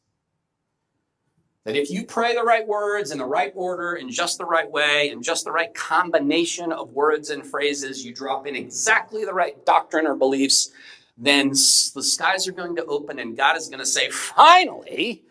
That 1.66 1.78
if 1.78 1.90
you 1.90 2.06
pray 2.06 2.36
the 2.36 2.44
right 2.44 2.68
words 2.68 3.12
in 3.12 3.18
the 3.18 3.26
right 3.26 3.54
order, 3.56 3.94
in 3.94 4.10
just 4.10 4.38
the 4.38 4.46
right 4.46 4.70
way, 4.70 5.10
in 5.12 5.24
just 5.24 5.46
the 5.46 5.52
right 5.52 5.74
combination 5.74 6.74
of 6.74 6.92
words 6.92 7.30
and 7.30 7.46
phrases, 7.46 8.06
you 8.06 8.14
drop 8.14 8.46
in 8.48 8.56
exactly 8.56 9.24
the 9.24 9.34
right 9.34 9.66
doctrine 9.66 10.06
or 10.06 10.16
beliefs, 10.16 10.72
then 11.18 11.50
the 11.50 12.04
skies 12.04 12.48
are 12.48 12.52
going 12.52 12.76
to 12.76 12.86
open 12.86 13.20
and 13.20 13.38
God 13.38 13.56
is 13.56 13.70
going 13.70 13.80
to 13.80 13.86
say, 13.86 14.10
finally, 14.10 15.24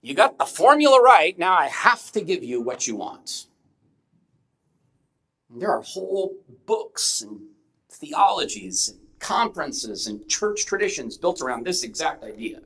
you 0.00 0.14
got 0.14 0.38
the 0.38 0.46
formula 0.46 1.02
right. 1.02 1.38
Now 1.38 1.54
I 1.54 1.66
have 1.66 2.10
to 2.12 2.22
give 2.22 2.42
you 2.42 2.62
what 2.62 2.86
you 2.86 2.96
want. 2.96 3.46
And 5.50 5.60
there 5.60 5.70
are 5.70 5.82
whole 5.82 6.34
books 6.66 7.20
and 7.20 7.40
theologies 7.90 8.88
and 8.88 9.00
conferences 9.18 10.06
and 10.06 10.26
church 10.28 10.66
traditions 10.66 11.16
built 11.16 11.42
around 11.42 11.64
this 11.64 11.82
exact 11.82 12.24
idea. 12.24 12.60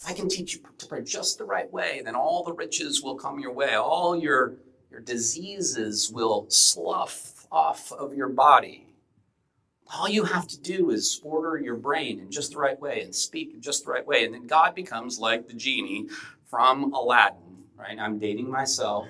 If 0.00 0.08
I 0.08 0.14
can 0.14 0.28
teach 0.28 0.54
you 0.54 0.62
to 0.78 0.86
pray 0.86 1.02
just 1.02 1.36
the 1.36 1.44
right 1.44 1.70
way, 1.70 2.00
then 2.02 2.14
all 2.14 2.42
the 2.42 2.54
riches 2.54 3.02
will 3.02 3.16
come 3.16 3.38
your 3.38 3.52
way. 3.52 3.74
All 3.74 4.16
your, 4.16 4.54
your 4.90 5.00
diseases 5.00 6.10
will 6.10 6.46
slough 6.48 7.46
off 7.52 7.92
of 7.92 8.14
your 8.14 8.28
body. 8.28 8.86
All 9.92 10.08
you 10.08 10.24
have 10.24 10.48
to 10.48 10.58
do 10.58 10.90
is 10.90 11.20
order 11.22 11.58
your 11.58 11.76
brain 11.76 12.18
in 12.18 12.30
just 12.30 12.52
the 12.52 12.58
right 12.58 12.80
way 12.80 13.02
and 13.02 13.14
speak 13.14 13.52
in 13.52 13.60
just 13.60 13.84
the 13.84 13.90
right 13.90 14.06
way. 14.06 14.24
And 14.24 14.32
then 14.32 14.46
God 14.46 14.74
becomes 14.74 15.18
like 15.18 15.48
the 15.48 15.54
genie 15.54 16.06
from 16.46 16.94
Aladdin, 16.94 17.64
right? 17.76 17.98
I'm 17.98 18.18
dating 18.18 18.50
myself. 18.50 19.06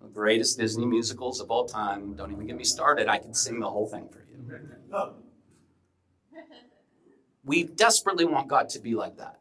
The 0.00 0.08
greatest 0.08 0.58
Disney 0.58 0.86
musicals 0.86 1.40
of 1.40 1.50
all 1.50 1.66
time. 1.66 2.14
Don't 2.14 2.30
even 2.30 2.46
get 2.46 2.56
me 2.56 2.64
started. 2.64 3.08
I 3.08 3.18
can 3.18 3.34
sing 3.34 3.58
the 3.58 3.68
whole 3.68 3.88
thing 3.88 4.08
for 4.08 4.24
you. 4.30 4.60
We 7.44 7.62
desperately 7.62 8.24
want 8.24 8.48
God 8.48 8.68
to 8.70 8.80
be 8.80 8.96
like 8.96 9.18
that 9.18 9.38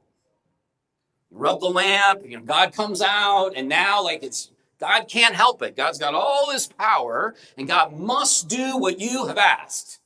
rub 1.36 1.60
the 1.60 1.68
lamp, 1.68 2.22
you 2.26 2.38
know, 2.38 2.44
God 2.44 2.74
comes 2.74 3.02
out, 3.02 3.52
and 3.56 3.68
now 3.68 4.04
like 4.04 4.24
it's 4.24 4.52
God 4.80 5.08
can't 5.08 5.36
help 5.36 5.62
it. 5.62 5.76
God's 5.76 6.00
got 6.00 6.14
all 6.14 6.48
this 6.52 6.68
power, 6.68 7.36
and 7.58 7.68
God 7.68 7.98
must 7.98 8.48
do 8.50 8.78
what 8.78 9.00
you 9.00 9.28
have 9.28 9.38
asked. 9.38 10.00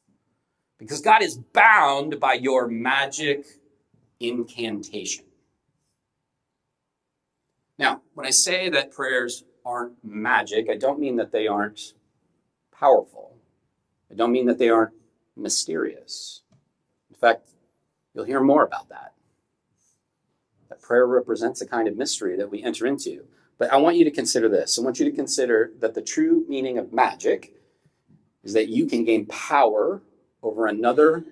Because 0.78 1.02
God 1.02 1.22
is 1.22 1.38
bound 1.38 2.20
by 2.20 2.34
your 2.34 2.68
magic 2.68 3.46
incantation. 4.20 5.26
Now, 7.78 8.02
when 8.14 8.26
I 8.26 8.30
say 8.30 8.70
that 8.70 8.92
prayers 8.92 9.44
aren't 9.66 10.04
magic, 10.04 10.70
I 10.70 10.76
don't 10.76 11.00
mean 11.00 11.18
that 11.18 11.32
they 11.32 11.48
aren't 11.48 11.94
powerful. 12.72 13.38
I 14.12 14.16
don't 14.16 14.32
mean 14.32 14.46
that 14.48 14.58
they 14.58 14.70
aren't 14.70 14.94
mysterious. 15.36 16.44
In 17.10 17.16
fact, 17.16 17.50
you'll 18.14 18.26
hear 18.26 18.42
more 18.42 18.64
about 18.64 18.90
that 18.90 19.00
that 19.00 19.14
prayer 20.90 21.06
represents 21.06 21.62
a 21.62 21.68
kind 21.68 21.88
of 21.88 21.96
mystery 21.96 22.36
that 22.36 22.50
we 22.50 22.64
enter 22.64 22.88
into. 22.88 23.24
But 23.60 23.72
I 23.72 23.78
want 23.78 23.98
you 23.98 24.06
to 24.06 24.12
consider 24.12 24.50
this. 24.50 24.80
I 24.80 24.82
want 24.82 25.00
you 25.00 25.06
to 25.06 25.16
consider 25.16 25.72
that 25.82 25.94
the 25.94 26.02
true 26.02 26.46
meaning 26.50 26.80
of 26.80 26.92
magic 26.92 27.54
is 28.44 28.54
that 28.54 28.70
you 28.70 28.88
can 28.88 29.04
gain 29.04 29.28
power 29.28 30.02
over 30.42 30.66
another 30.66 31.26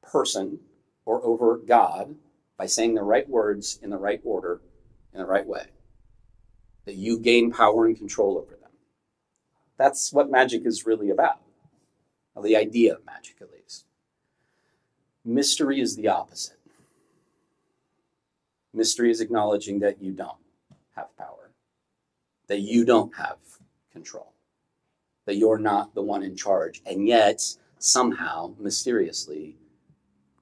person 0.00 0.60
or 1.04 1.24
over 1.24 1.56
God 1.56 2.14
by 2.56 2.66
saying 2.66 2.94
the 2.94 3.02
right 3.02 3.28
words 3.28 3.80
in 3.82 3.90
the 3.90 3.98
right 3.98 4.20
order 4.22 4.60
in 5.12 5.18
the 5.18 5.26
right 5.26 5.46
way. 5.46 5.66
That 6.84 6.94
you 6.94 7.18
gain 7.18 7.50
power 7.50 7.86
and 7.86 7.98
control 7.98 8.38
over 8.38 8.52
them. 8.52 8.70
That's 9.76 10.12
what 10.12 10.30
magic 10.30 10.64
is 10.64 10.86
really 10.86 11.10
about. 11.10 11.40
Well, 12.34 12.44
the 12.44 12.56
idea 12.56 12.94
of 12.94 13.04
magic, 13.04 13.38
at 13.40 13.50
least. 13.50 13.86
Mystery 15.24 15.80
is 15.80 15.96
the 15.96 16.06
opposite. 16.06 16.59
Mystery 18.72 19.10
is 19.10 19.20
acknowledging 19.20 19.80
that 19.80 20.00
you 20.02 20.12
don't 20.12 20.38
have 20.94 21.16
power, 21.16 21.50
that 22.48 22.60
you 22.60 22.84
don't 22.84 23.14
have 23.16 23.38
control, 23.92 24.32
that 25.26 25.36
you're 25.36 25.58
not 25.58 25.94
the 25.94 26.02
one 26.02 26.22
in 26.22 26.36
charge. 26.36 26.80
And 26.86 27.06
yet, 27.06 27.42
somehow, 27.78 28.54
mysteriously, 28.58 29.56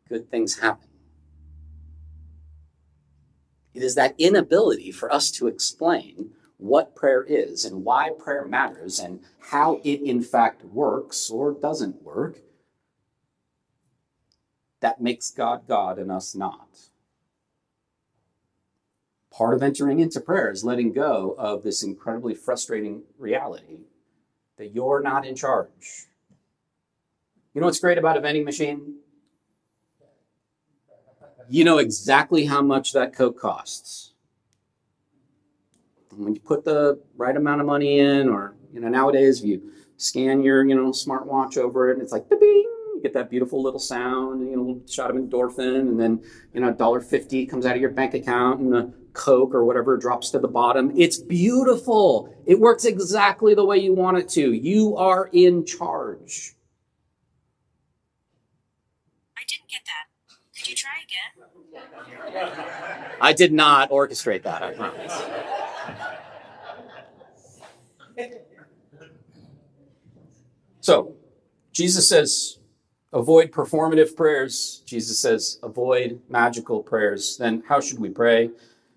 good 0.09 0.31
things 0.31 0.59
happen. 0.59 0.89
It 3.75 3.83
is 3.83 3.95
that 3.95 4.15
inability 4.19 4.91
for 4.91 5.13
us 5.13 5.31
to 5.33 5.47
explain 5.47 6.31
what 6.57 6.97
prayer 6.97 7.23
is 7.23 7.65
and 7.65 7.85
why 7.85 8.11
prayer 8.19 8.45
matters 8.45 8.99
and 8.99 9.21
how 9.39 9.81
it 9.85 10.03
in 10.03 10.21
fact 10.21 10.65
works 10.65 11.31
or 11.31 11.53
doesn't 11.53 12.03
work 12.03 12.39
that 14.81 15.01
makes 15.01 15.31
God 15.31 15.67
God 15.67 15.99
and 15.99 16.11
us 16.11 16.35
not. 16.35 16.88
Part 19.39 19.55
of 19.55 19.63
entering 19.63 20.01
into 20.01 20.21
prayer 20.21 20.51
is 20.51 20.65
letting 20.65 20.93
go 20.93 21.37
of 21.39 21.63
this 21.63 21.85
incredibly 21.85 22.35
frustrating 22.35 23.05
reality 23.19 23.83
that 24.57 24.75
you're 24.75 25.01
not 25.01 25.25
in 25.25 25.37
charge. 25.37 26.09
You 27.55 27.61
know 27.61 27.69
what's 27.69 27.79
great 27.79 27.99
about 27.99 28.17
a 28.17 28.21
vending 28.21 28.45
machine? 28.45 28.97
You 31.49 31.65
know 31.65 31.79
exactly 31.79 32.47
how 32.47 32.63
much 32.63 32.93
that 32.95 33.15
Coke 33.15 33.39
costs. 33.39 34.13
And 36.11 36.25
when 36.25 36.35
you 36.35 36.41
put 36.41 36.65
the 36.65 37.01
right 37.17 37.37
amount 37.37 37.61
of 37.61 37.67
money 37.69 38.01
in, 38.01 38.29
or 38.29 38.57
you 38.73 38.81
know, 38.81 38.89
nowadays 38.89 39.39
if 39.39 39.47
you 39.47 39.71
scan 39.99 40.43
your, 40.43 40.67
you 40.67 40.75
know, 40.75 40.91
smartwatch 40.91 41.57
over 41.57 41.91
it, 41.91 41.93
and 41.93 42.03
it's 42.03 42.11
like 42.11 42.29
bing, 42.29 42.78
you 42.99 43.03
get 43.03 43.15
that 43.15 43.31
beautiful 43.31 43.63
little 43.63 43.81
sound, 43.81 44.41
you 44.41 44.57
know, 44.57 44.63
a 44.63 44.65
little 44.65 44.83
shot 44.89 45.11
of 45.11 45.17
endorphin, 45.17 45.81
and 45.81 46.01
then 46.01 46.23
you 46.53 46.61
know, 46.61 46.73
$1.50 46.73 47.49
comes 47.49 47.65
out 47.65 47.77
of 47.77 47.81
your 47.81 47.91
bank 47.91 48.15
account, 48.15 48.61
and 48.61 48.73
the 48.73 48.93
Coke 49.13 49.55
or 49.55 49.65
whatever 49.65 49.97
drops 49.97 50.31
to 50.31 50.39
the 50.39 50.49
bottom. 50.49 50.93
It's 50.97 51.19
beautiful. 51.19 52.35
It 52.47 52.59
works 52.61 52.85
exactly 52.85 53.55
the 53.55 53.65
way 53.65 53.79
you 53.79 53.95
want 53.95 54.19
it 54.19 54.29
to. 54.31 54.53
You 54.53 54.97
are 54.97 55.29
in 55.33 55.65
charge. 55.65 56.55
I 59.37 59.43
didn't 59.49 59.69
get 59.69 59.83
that. 59.87 60.07
Could 60.57 60.69
you 60.69 60.77
try 60.77 60.91
again? 61.05 61.17
I 63.21 63.33
did 63.33 63.53
not 63.53 63.91
orchestrate 63.91 64.43
that, 64.43 64.63
I 64.63 64.75
promise. 64.75 65.13
So, 70.81 71.17
Jesus 71.73 72.09
says, 72.09 72.58
avoid 73.13 73.51
performative 73.51 74.17
prayers. 74.17 74.83
Jesus 74.87 75.19
says, 75.19 75.59
avoid 75.63 76.21
magical 76.29 76.83
prayers. 76.83 77.37
Then, 77.37 77.63
how 77.69 77.81
should 77.81 77.99
we 77.99 78.11
pray? 78.11 78.51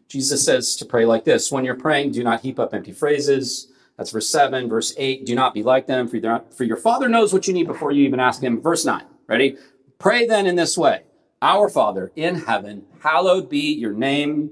Jesus 0.08 0.44
says 0.44 0.76
to 0.76 0.86
pray 0.86 1.06
like 1.06 1.24
this 1.24 1.52
When 1.52 1.64
you're 1.64 1.76
praying, 1.76 2.12
do 2.12 2.24
not 2.24 2.42
heap 2.42 2.60
up 2.60 2.74
empty 2.74 2.92
phrases. 2.92 3.72
That's 3.98 4.12
verse 4.12 4.30
7. 4.30 4.68
Verse 4.68 4.94
8, 4.98 5.26
do 5.26 5.36
not 5.36 5.54
be 5.54 5.64
like 5.64 5.88
them, 5.88 6.08
for 6.08 6.64
your, 6.64 6.78
Father 6.78 7.08
knows 7.08 7.34
what 7.34 7.48
you 7.48 7.54
need 7.54 7.68
before 7.68 7.92
you 7.92 8.04
even 8.04 8.20
ask 8.20 8.42
Him. 8.42 8.62
Verse 8.62 8.84
9, 8.84 9.04
ready? 9.28 9.58
Pray 10.00 10.26
then 10.26 10.48
in 10.48 10.56
this 10.56 10.78
way 10.78 11.04
Our 11.42 11.70
Father 11.70 12.12
in 12.16 12.36
heaven, 12.36 12.86
hallowed 13.02 13.50
be 13.50 13.74
your 13.74 13.94
name. 13.94 14.52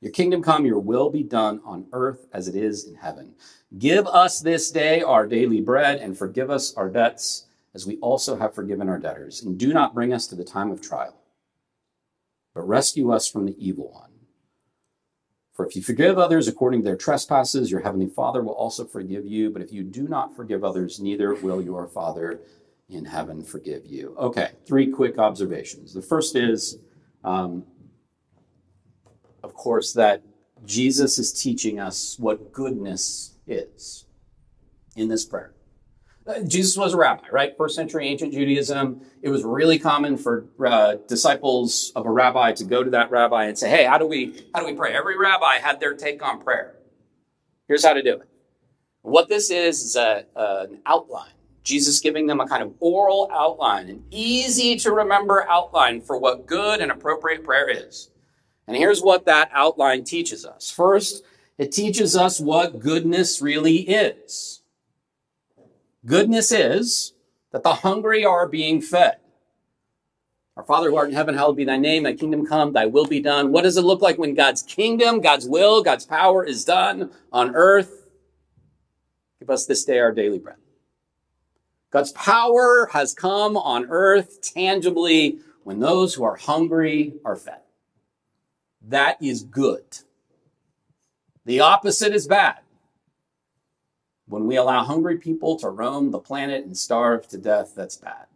Your 0.00 0.12
kingdom 0.12 0.42
come, 0.42 0.64
your 0.64 0.78
will 0.78 1.10
be 1.10 1.22
done 1.22 1.60
on 1.62 1.86
earth 1.92 2.26
as 2.32 2.48
it 2.48 2.54
is 2.56 2.86
in 2.86 2.94
heaven. 2.94 3.34
Give 3.78 4.06
us 4.06 4.40
this 4.40 4.70
day 4.70 5.02
our 5.02 5.26
daily 5.26 5.60
bread 5.60 5.98
and 5.98 6.16
forgive 6.16 6.48
us 6.48 6.74
our 6.74 6.88
debts 6.88 7.44
as 7.74 7.86
we 7.86 7.96
also 7.98 8.36
have 8.36 8.54
forgiven 8.54 8.88
our 8.88 8.98
debtors. 8.98 9.42
And 9.42 9.58
do 9.58 9.72
not 9.72 9.94
bring 9.94 10.12
us 10.12 10.26
to 10.28 10.34
the 10.34 10.44
time 10.44 10.70
of 10.70 10.80
trial, 10.80 11.16
but 12.54 12.66
rescue 12.66 13.12
us 13.12 13.28
from 13.28 13.46
the 13.46 13.56
evil 13.64 13.90
one. 13.92 14.10
For 15.52 15.66
if 15.66 15.76
you 15.76 15.82
forgive 15.82 16.18
others 16.18 16.48
according 16.48 16.80
to 16.80 16.84
their 16.84 16.96
trespasses, 16.96 17.70
your 17.70 17.80
heavenly 17.80 18.08
Father 18.08 18.42
will 18.42 18.54
also 18.54 18.84
forgive 18.84 19.26
you. 19.26 19.50
But 19.50 19.62
if 19.62 19.72
you 19.72 19.82
do 19.82 20.08
not 20.08 20.34
forgive 20.34 20.64
others, 20.64 21.00
neither 21.00 21.34
will 21.34 21.60
your 21.60 21.86
Father 21.86 22.40
in 22.88 23.04
heaven 23.04 23.42
forgive 23.42 23.84
you. 23.86 24.16
Okay, 24.18 24.52
three 24.66 24.90
quick 24.90 25.18
observations. 25.18 25.92
The 25.92 26.02
first 26.02 26.34
is, 26.34 26.78
um, 27.24 27.64
of 29.42 29.54
course, 29.54 29.92
that 29.92 30.22
Jesus 30.64 31.18
is 31.18 31.32
teaching 31.32 31.78
us 31.78 32.18
what 32.18 32.52
goodness 32.52 33.36
is 33.46 34.06
in 34.96 35.08
this 35.08 35.24
prayer. 35.24 35.52
Uh, 36.26 36.40
Jesus 36.42 36.76
was 36.76 36.92
a 36.92 36.96
rabbi, 36.96 37.24
right? 37.32 37.56
First 37.56 37.74
century 37.74 38.06
ancient 38.06 38.32
Judaism. 38.32 39.00
It 39.22 39.30
was 39.30 39.42
really 39.42 39.78
common 39.78 40.16
for 40.16 40.46
uh, 40.64 40.96
disciples 41.08 41.92
of 41.96 42.06
a 42.06 42.10
rabbi 42.10 42.52
to 42.52 42.64
go 42.64 42.84
to 42.84 42.90
that 42.90 43.10
rabbi 43.10 43.46
and 43.46 43.58
say, 43.58 43.70
"Hey, 43.70 43.84
how 43.84 43.98
do 43.98 44.06
we 44.06 44.44
how 44.54 44.60
do 44.60 44.66
we 44.66 44.74
pray?" 44.74 44.94
Every 44.94 45.18
rabbi 45.18 45.54
had 45.54 45.80
their 45.80 45.94
take 45.94 46.22
on 46.22 46.40
prayer. 46.42 46.76
Here's 47.68 47.84
how 47.84 47.94
to 47.94 48.02
do 48.02 48.14
it. 48.14 48.28
What 49.02 49.28
this 49.28 49.50
is 49.50 49.82
is 49.82 49.96
a, 49.96 50.26
an 50.36 50.80
outline. 50.84 51.32
Jesus 51.62 52.00
giving 52.00 52.26
them 52.26 52.40
a 52.40 52.46
kind 52.46 52.62
of 52.62 52.74
oral 52.80 53.30
outline, 53.32 53.88
an 53.88 54.04
easy 54.10 54.76
to 54.76 54.92
remember 54.92 55.46
outline 55.48 56.00
for 56.00 56.18
what 56.18 56.46
good 56.46 56.80
and 56.80 56.90
appropriate 56.90 57.44
prayer 57.44 57.68
is. 57.68 58.10
And 58.66 58.76
here's 58.76 59.00
what 59.02 59.26
that 59.26 59.50
outline 59.52 60.04
teaches 60.04 60.44
us. 60.44 60.70
First, 60.70 61.24
it 61.58 61.72
teaches 61.72 62.16
us 62.16 62.40
what 62.40 62.78
goodness 62.78 63.42
really 63.42 63.78
is. 63.78 64.59
Goodness 66.04 66.50
is 66.50 67.12
that 67.52 67.62
the 67.62 67.74
hungry 67.74 68.24
are 68.24 68.48
being 68.48 68.80
fed. 68.80 69.16
Our 70.56 70.64
Father 70.64 70.90
who 70.90 70.96
art 70.96 71.08
in 71.08 71.14
heaven, 71.14 71.34
hallowed 71.34 71.56
be 71.56 71.64
thy 71.64 71.76
name, 71.76 72.02
thy 72.02 72.14
kingdom 72.14 72.46
come, 72.46 72.72
thy 72.72 72.86
will 72.86 73.06
be 73.06 73.20
done. 73.20 73.52
What 73.52 73.62
does 73.62 73.76
it 73.76 73.84
look 73.84 74.02
like 74.02 74.18
when 74.18 74.34
God's 74.34 74.62
kingdom, 74.62 75.20
God's 75.20 75.46
will, 75.46 75.82
God's 75.82 76.04
power 76.04 76.44
is 76.44 76.64
done 76.64 77.10
on 77.32 77.54
earth? 77.54 78.08
Give 79.38 79.50
us 79.50 79.66
this 79.66 79.84
day 79.84 79.98
our 79.98 80.12
daily 80.12 80.38
bread. 80.38 80.56
God's 81.90 82.12
power 82.12 82.88
has 82.92 83.14
come 83.14 83.56
on 83.56 83.86
earth 83.88 84.42
tangibly 84.42 85.38
when 85.64 85.80
those 85.80 86.14
who 86.14 86.24
are 86.24 86.36
hungry 86.36 87.14
are 87.24 87.36
fed. 87.36 87.60
That 88.82 89.22
is 89.22 89.42
good. 89.42 89.98
The 91.44 91.60
opposite 91.60 92.14
is 92.14 92.26
bad 92.26 92.60
when 94.30 94.46
we 94.46 94.56
allow 94.56 94.84
hungry 94.84 95.18
people 95.18 95.58
to 95.58 95.68
roam 95.68 96.12
the 96.12 96.18
planet 96.20 96.64
and 96.64 96.76
starve 96.76 97.26
to 97.28 97.36
death, 97.36 97.72
that's 97.74 97.96
bad. 97.96 98.26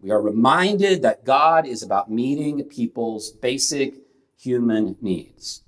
We 0.00 0.10
are 0.10 0.20
reminded 0.20 1.02
that 1.02 1.24
God 1.24 1.66
is 1.66 1.82
about 1.82 2.10
meeting 2.10 2.64
people's 2.64 3.30
basic 3.30 3.94
human 4.36 4.96
needs. 5.00 5.62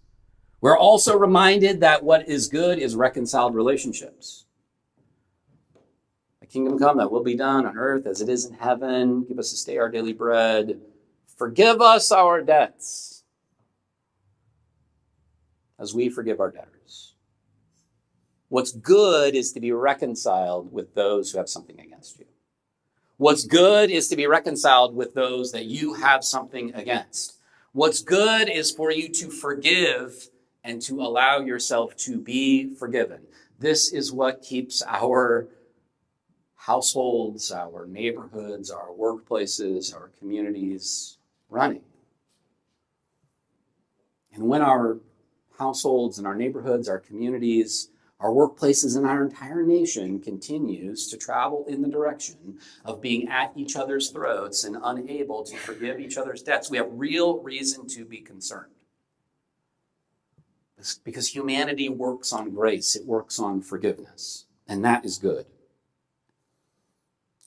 We're 0.60 0.78
also 0.78 1.16
reminded 1.18 1.80
that 1.80 2.02
what 2.02 2.26
is 2.26 2.48
good 2.48 2.78
is 2.78 2.96
reconciled 2.96 3.54
relationships. 3.54 4.46
The 6.40 6.46
kingdom 6.46 6.78
come, 6.78 6.96
that 6.96 7.12
will 7.12 7.22
be 7.22 7.36
done 7.36 7.66
on 7.66 7.76
earth 7.76 8.06
as 8.06 8.22
it 8.22 8.30
is 8.30 8.46
in 8.46 8.54
heaven. 8.54 9.24
Give 9.24 9.38
us 9.38 9.50
this 9.50 9.64
day 9.64 9.76
our 9.76 9.90
daily 9.90 10.14
bread. 10.14 10.80
Forgive 11.36 11.82
us 11.82 12.10
our 12.10 12.40
debts 12.40 13.22
as 15.78 15.92
we 15.92 16.08
forgive 16.08 16.40
our 16.40 16.50
debtors. 16.50 16.73
What's 18.54 18.70
good 18.70 19.34
is 19.34 19.50
to 19.54 19.58
be 19.58 19.72
reconciled 19.72 20.72
with 20.72 20.94
those 20.94 21.32
who 21.32 21.38
have 21.38 21.48
something 21.48 21.80
against 21.80 22.20
you. 22.20 22.26
What's 23.16 23.44
good 23.44 23.90
is 23.90 24.06
to 24.06 24.16
be 24.16 24.28
reconciled 24.28 24.94
with 24.94 25.12
those 25.12 25.50
that 25.50 25.64
you 25.64 25.94
have 25.94 26.22
something 26.22 26.72
against. 26.72 27.34
What's 27.72 28.00
good 28.00 28.48
is 28.48 28.70
for 28.70 28.92
you 28.92 29.08
to 29.08 29.28
forgive 29.28 30.28
and 30.62 30.80
to 30.82 31.00
allow 31.00 31.40
yourself 31.40 31.96
to 32.06 32.16
be 32.16 32.72
forgiven. 32.72 33.22
This 33.58 33.92
is 33.92 34.12
what 34.12 34.40
keeps 34.40 34.84
our 34.86 35.48
households, 36.54 37.50
our 37.50 37.86
neighborhoods, 37.86 38.70
our 38.70 38.90
workplaces, 38.96 39.92
our 39.92 40.12
communities 40.16 41.18
running. 41.50 41.82
And 44.32 44.46
when 44.46 44.62
our 44.62 44.98
households 45.58 46.18
and 46.18 46.26
our 46.28 46.36
neighborhoods, 46.36 46.88
our 46.88 47.00
communities 47.00 47.88
our 48.24 48.30
workplaces 48.30 48.96
and 48.96 49.04
our 49.04 49.22
entire 49.22 49.62
nation 49.62 50.18
continues 50.18 51.08
to 51.08 51.18
travel 51.18 51.66
in 51.68 51.82
the 51.82 51.88
direction 51.88 52.58
of 52.86 53.02
being 53.02 53.28
at 53.28 53.52
each 53.54 53.76
other's 53.76 54.08
throats 54.08 54.64
and 54.64 54.78
unable 54.82 55.44
to 55.44 55.54
forgive 55.58 56.00
each 56.00 56.16
other's 56.16 56.42
debts. 56.42 56.70
We 56.70 56.78
have 56.78 56.88
real 56.90 57.40
reason 57.40 57.86
to 57.88 58.06
be 58.06 58.22
concerned. 58.22 58.72
Because 61.04 61.28
humanity 61.28 61.90
works 61.90 62.32
on 62.32 62.54
grace, 62.54 62.96
it 62.96 63.04
works 63.04 63.38
on 63.38 63.60
forgiveness, 63.60 64.46
and 64.66 64.82
that 64.86 65.04
is 65.04 65.18
good. 65.18 65.44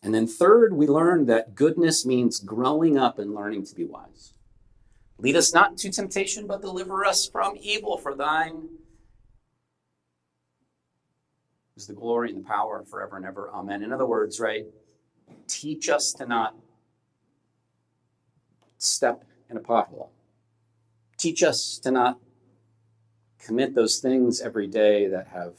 And 0.03 0.13
then, 0.13 0.27
third, 0.27 0.73
we 0.73 0.85
learn 0.85 1.25
that 1.25 1.55
goodness 1.55 2.05
means 2.05 2.39
growing 2.39 2.99
up 2.99 3.17
and 3.17 3.33
learning 3.33 3.65
to 3.65 3.73
be 3.73 3.85
wise. 3.85 4.33
Lead 5.17 5.37
us 5.37 5.55
not 5.55 5.71
into 5.71 5.89
temptation, 5.89 6.45
but 6.45 6.61
deliver 6.61 7.03
us 7.03 7.27
from 7.27 7.55
evil, 7.59 7.97
for 7.97 8.13
thine 8.13 8.69
is 11.77 11.85
the 11.85 11.93
glory 11.93 12.31
and 12.31 12.43
the 12.43 12.47
power 12.47 12.83
forever 12.83 13.15
and 13.15 13.25
ever. 13.25 13.49
Amen. 13.53 13.83
In 13.83 13.93
other 13.93 14.05
words, 14.05 14.39
right, 14.39 14.65
teach 15.47 15.89
us 15.89 16.11
to 16.13 16.25
not 16.25 16.55
step 18.79 19.23
in 19.49 19.57
a 19.57 19.61
pothole. 19.61 20.09
Teach 21.17 21.43
us 21.43 21.77
to 21.79 21.91
not 21.91 22.19
commit 23.39 23.75
those 23.75 23.99
things 23.99 24.41
every 24.41 24.67
day 24.67 25.07
that 25.07 25.27
have 25.27 25.53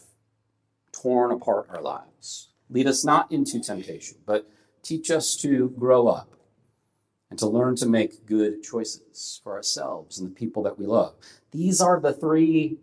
torn 0.92 1.30
apart 1.30 1.68
our 1.70 1.80
lives. 1.80 2.48
Lead 2.68 2.86
us 2.86 3.04
not 3.04 3.30
into 3.30 3.60
temptation, 3.60 4.18
but 4.26 4.50
teach 4.82 5.10
us 5.10 5.36
to 5.36 5.70
grow 5.78 6.08
up 6.08 6.34
and 7.30 7.38
to 7.38 7.46
learn 7.46 7.76
to 7.76 7.86
make 7.86 8.26
good 8.26 8.62
choices 8.62 9.40
for 9.42 9.54
ourselves 9.54 10.18
and 10.18 10.28
the 10.28 10.34
people 10.34 10.62
that 10.64 10.78
we 10.78 10.86
love. 10.86 11.14
These 11.52 11.80
are 11.80 12.00
the 12.00 12.12
three 12.12 12.78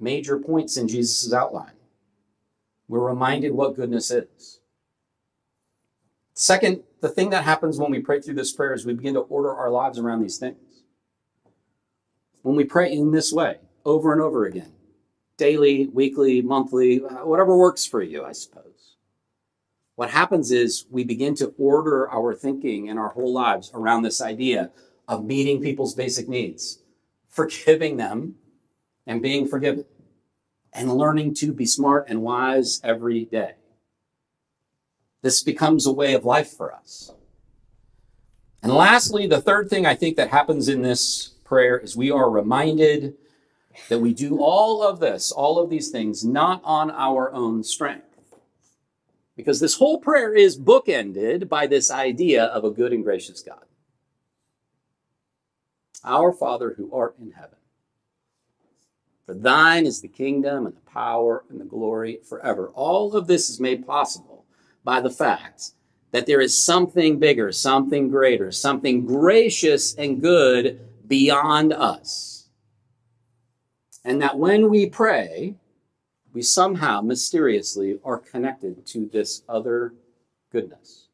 major 0.00 0.38
points 0.38 0.76
in 0.76 0.88
Jesus' 0.88 1.32
outline 1.32 1.72
we're 2.92 3.08
reminded 3.08 3.52
what 3.52 3.74
goodness 3.74 4.10
is. 4.10 4.60
Second, 6.34 6.82
the 7.00 7.08
thing 7.08 7.30
that 7.30 7.42
happens 7.42 7.78
when 7.78 7.90
we 7.90 8.00
pray 8.00 8.20
through 8.20 8.34
this 8.34 8.52
prayer 8.52 8.74
is 8.74 8.84
we 8.84 8.92
begin 8.92 9.14
to 9.14 9.20
order 9.20 9.50
our 9.50 9.70
lives 9.70 9.98
around 9.98 10.20
these 10.20 10.36
things. 10.36 10.58
When 12.42 12.54
we 12.54 12.64
pray 12.64 12.92
in 12.92 13.10
this 13.10 13.32
way, 13.32 13.60
over 13.86 14.12
and 14.12 14.20
over 14.20 14.44
again, 14.44 14.72
daily, 15.38 15.86
weekly, 15.86 16.42
monthly, 16.42 16.98
whatever 16.98 17.56
works 17.56 17.86
for 17.86 18.02
you, 18.02 18.26
I 18.26 18.32
suppose. 18.32 18.96
What 19.94 20.10
happens 20.10 20.50
is 20.50 20.84
we 20.90 21.02
begin 21.02 21.34
to 21.36 21.54
order 21.56 22.10
our 22.10 22.34
thinking 22.34 22.90
and 22.90 22.98
our 22.98 23.08
whole 23.08 23.32
lives 23.32 23.70
around 23.72 24.02
this 24.02 24.20
idea 24.20 24.70
of 25.08 25.24
meeting 25.24 25.62
people's 25.62 25.94
basic 25.94 26.28
needs, 26.28 26.80
forgiving 27.30 27.96
them, 27.96 28.34
and 29.06 29.22
being 29.22 29.48
forgiven 29.48 29.86
and 30.72 30.92
learning 30.92 31.34
to 31.34 31.52
be 31.52 31.66
smart 31.66 32.06
and 32.08 32.22
wise 32.22 32.80
every 32.82 33.24
day. 33.24 33.54
This 35.20 35.42
becomes 35.42 35.86
a 35.86 35.92
way 35.92 36.14
of 36.14 36.24
life 36.24 36.50
for 36.50 36.72
us. 36.72 37.12
And 38.62 38.72
lastly, 38.72 39.26
the 39.26 39.40
third 39.40 39.68
thing 39.68 39.86
I 39.86 39.94
think 39.94 40.16
that 40.16 40.30
happens 40.30 40.68
in 40.68 40.82
this 40.82 41.28
prayer 41.44 41.78
is 41.78 41.96
we 41.96 42.10
are 42.10 42.30
reminded 42.30 43.14
that 43.88 43.98
we 43.98 44.14
do 44.14 44.38
all 44.40 44.82
of 44.82 45.00
this, 45.00 45.32
all 45.32 45.58
of 45.58 45.70
these 45.70 45.90
things, 45.90 46.24
not 46.24 46.60
on 46.64 46.90
our 46.90 47.32
own 47.32 47.64
strength. 47.64 48.06
Because 49.36 49.60
this 49.60 49.76
whole 49.76 49.98
prayer 49.98 50.34
is 50.34 50.58
bookended 50.58 51.48
by 51.48 51.66
this 51.66 51.90
idea 51.90 52.44
of 52.44 52.64
a 52.64 52.70
good 52.70 52.92
and 52.92 53.02
gracious 53.02 53.42
God. 53.42 53.64
Our 56.04 56.32
Father 56.32 56.74
who 56.76 56.92
art 56.92 57.16
in 57.20 57.32
heaven 57.32 57.58
for 59.26 59.34
thine 59.34 59.86
is 59.86 60.00
the 60.00 60.08
kingdom 60.08 60.66
and 60.66 60.76
the 60.76 60.90
power 60.90 61.44
and 61.48 61.60
the 61.60 61.64
glory 61.64 62.18
forever. 62.28 62.68
All 62.74 63.14
of 63.14 63.26
this 63.26 63.48
is 63.48 63.60
made 63.60 63.86
possible 63.86 64.44
by 64.84 65.00
the 65.00 65.10
fact 65.10 65.72
that 66.10 66.26
there 66.26 66.40
is 66.40 66.56
something 66.56 67.18
bigger, 67.18 67.52
something 67.52 68.08
greater, 68.08 68.52
something 68.52 69.06
gracious 69.06 69.94
and 69.94 70.20
good 70.20 70.80
beyond 71.06 71.72
us. 71.72 72.48
And 74.04 74.20
that 74.20 74.38
when 74.38 74.68
we 74.68 74.86
pray, 74.86 75.54
we 76.32 76.42
somehow 76.42 77.00
mysteriously 77.00 77.98
are 78.04 78.18
connected 78.18 78.84
to 78.86 79.08
this 79.12 79.42
other 79.48 79.94
goodness. 80.50 81.08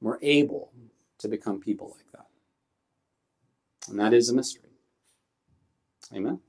We're 0.00 0.18
able 0.22 0.72
to 1.18 1.28
become 1.28 1.60
people 1.60 1.94
like 1.96 2.12
that. 2.12 2.25
And 3.88 3.98
that 4.00 4.12
is 4.12 4.28
a 4.28 4.34
mystery. 4.34 4.70
Amen. 6.14 6.40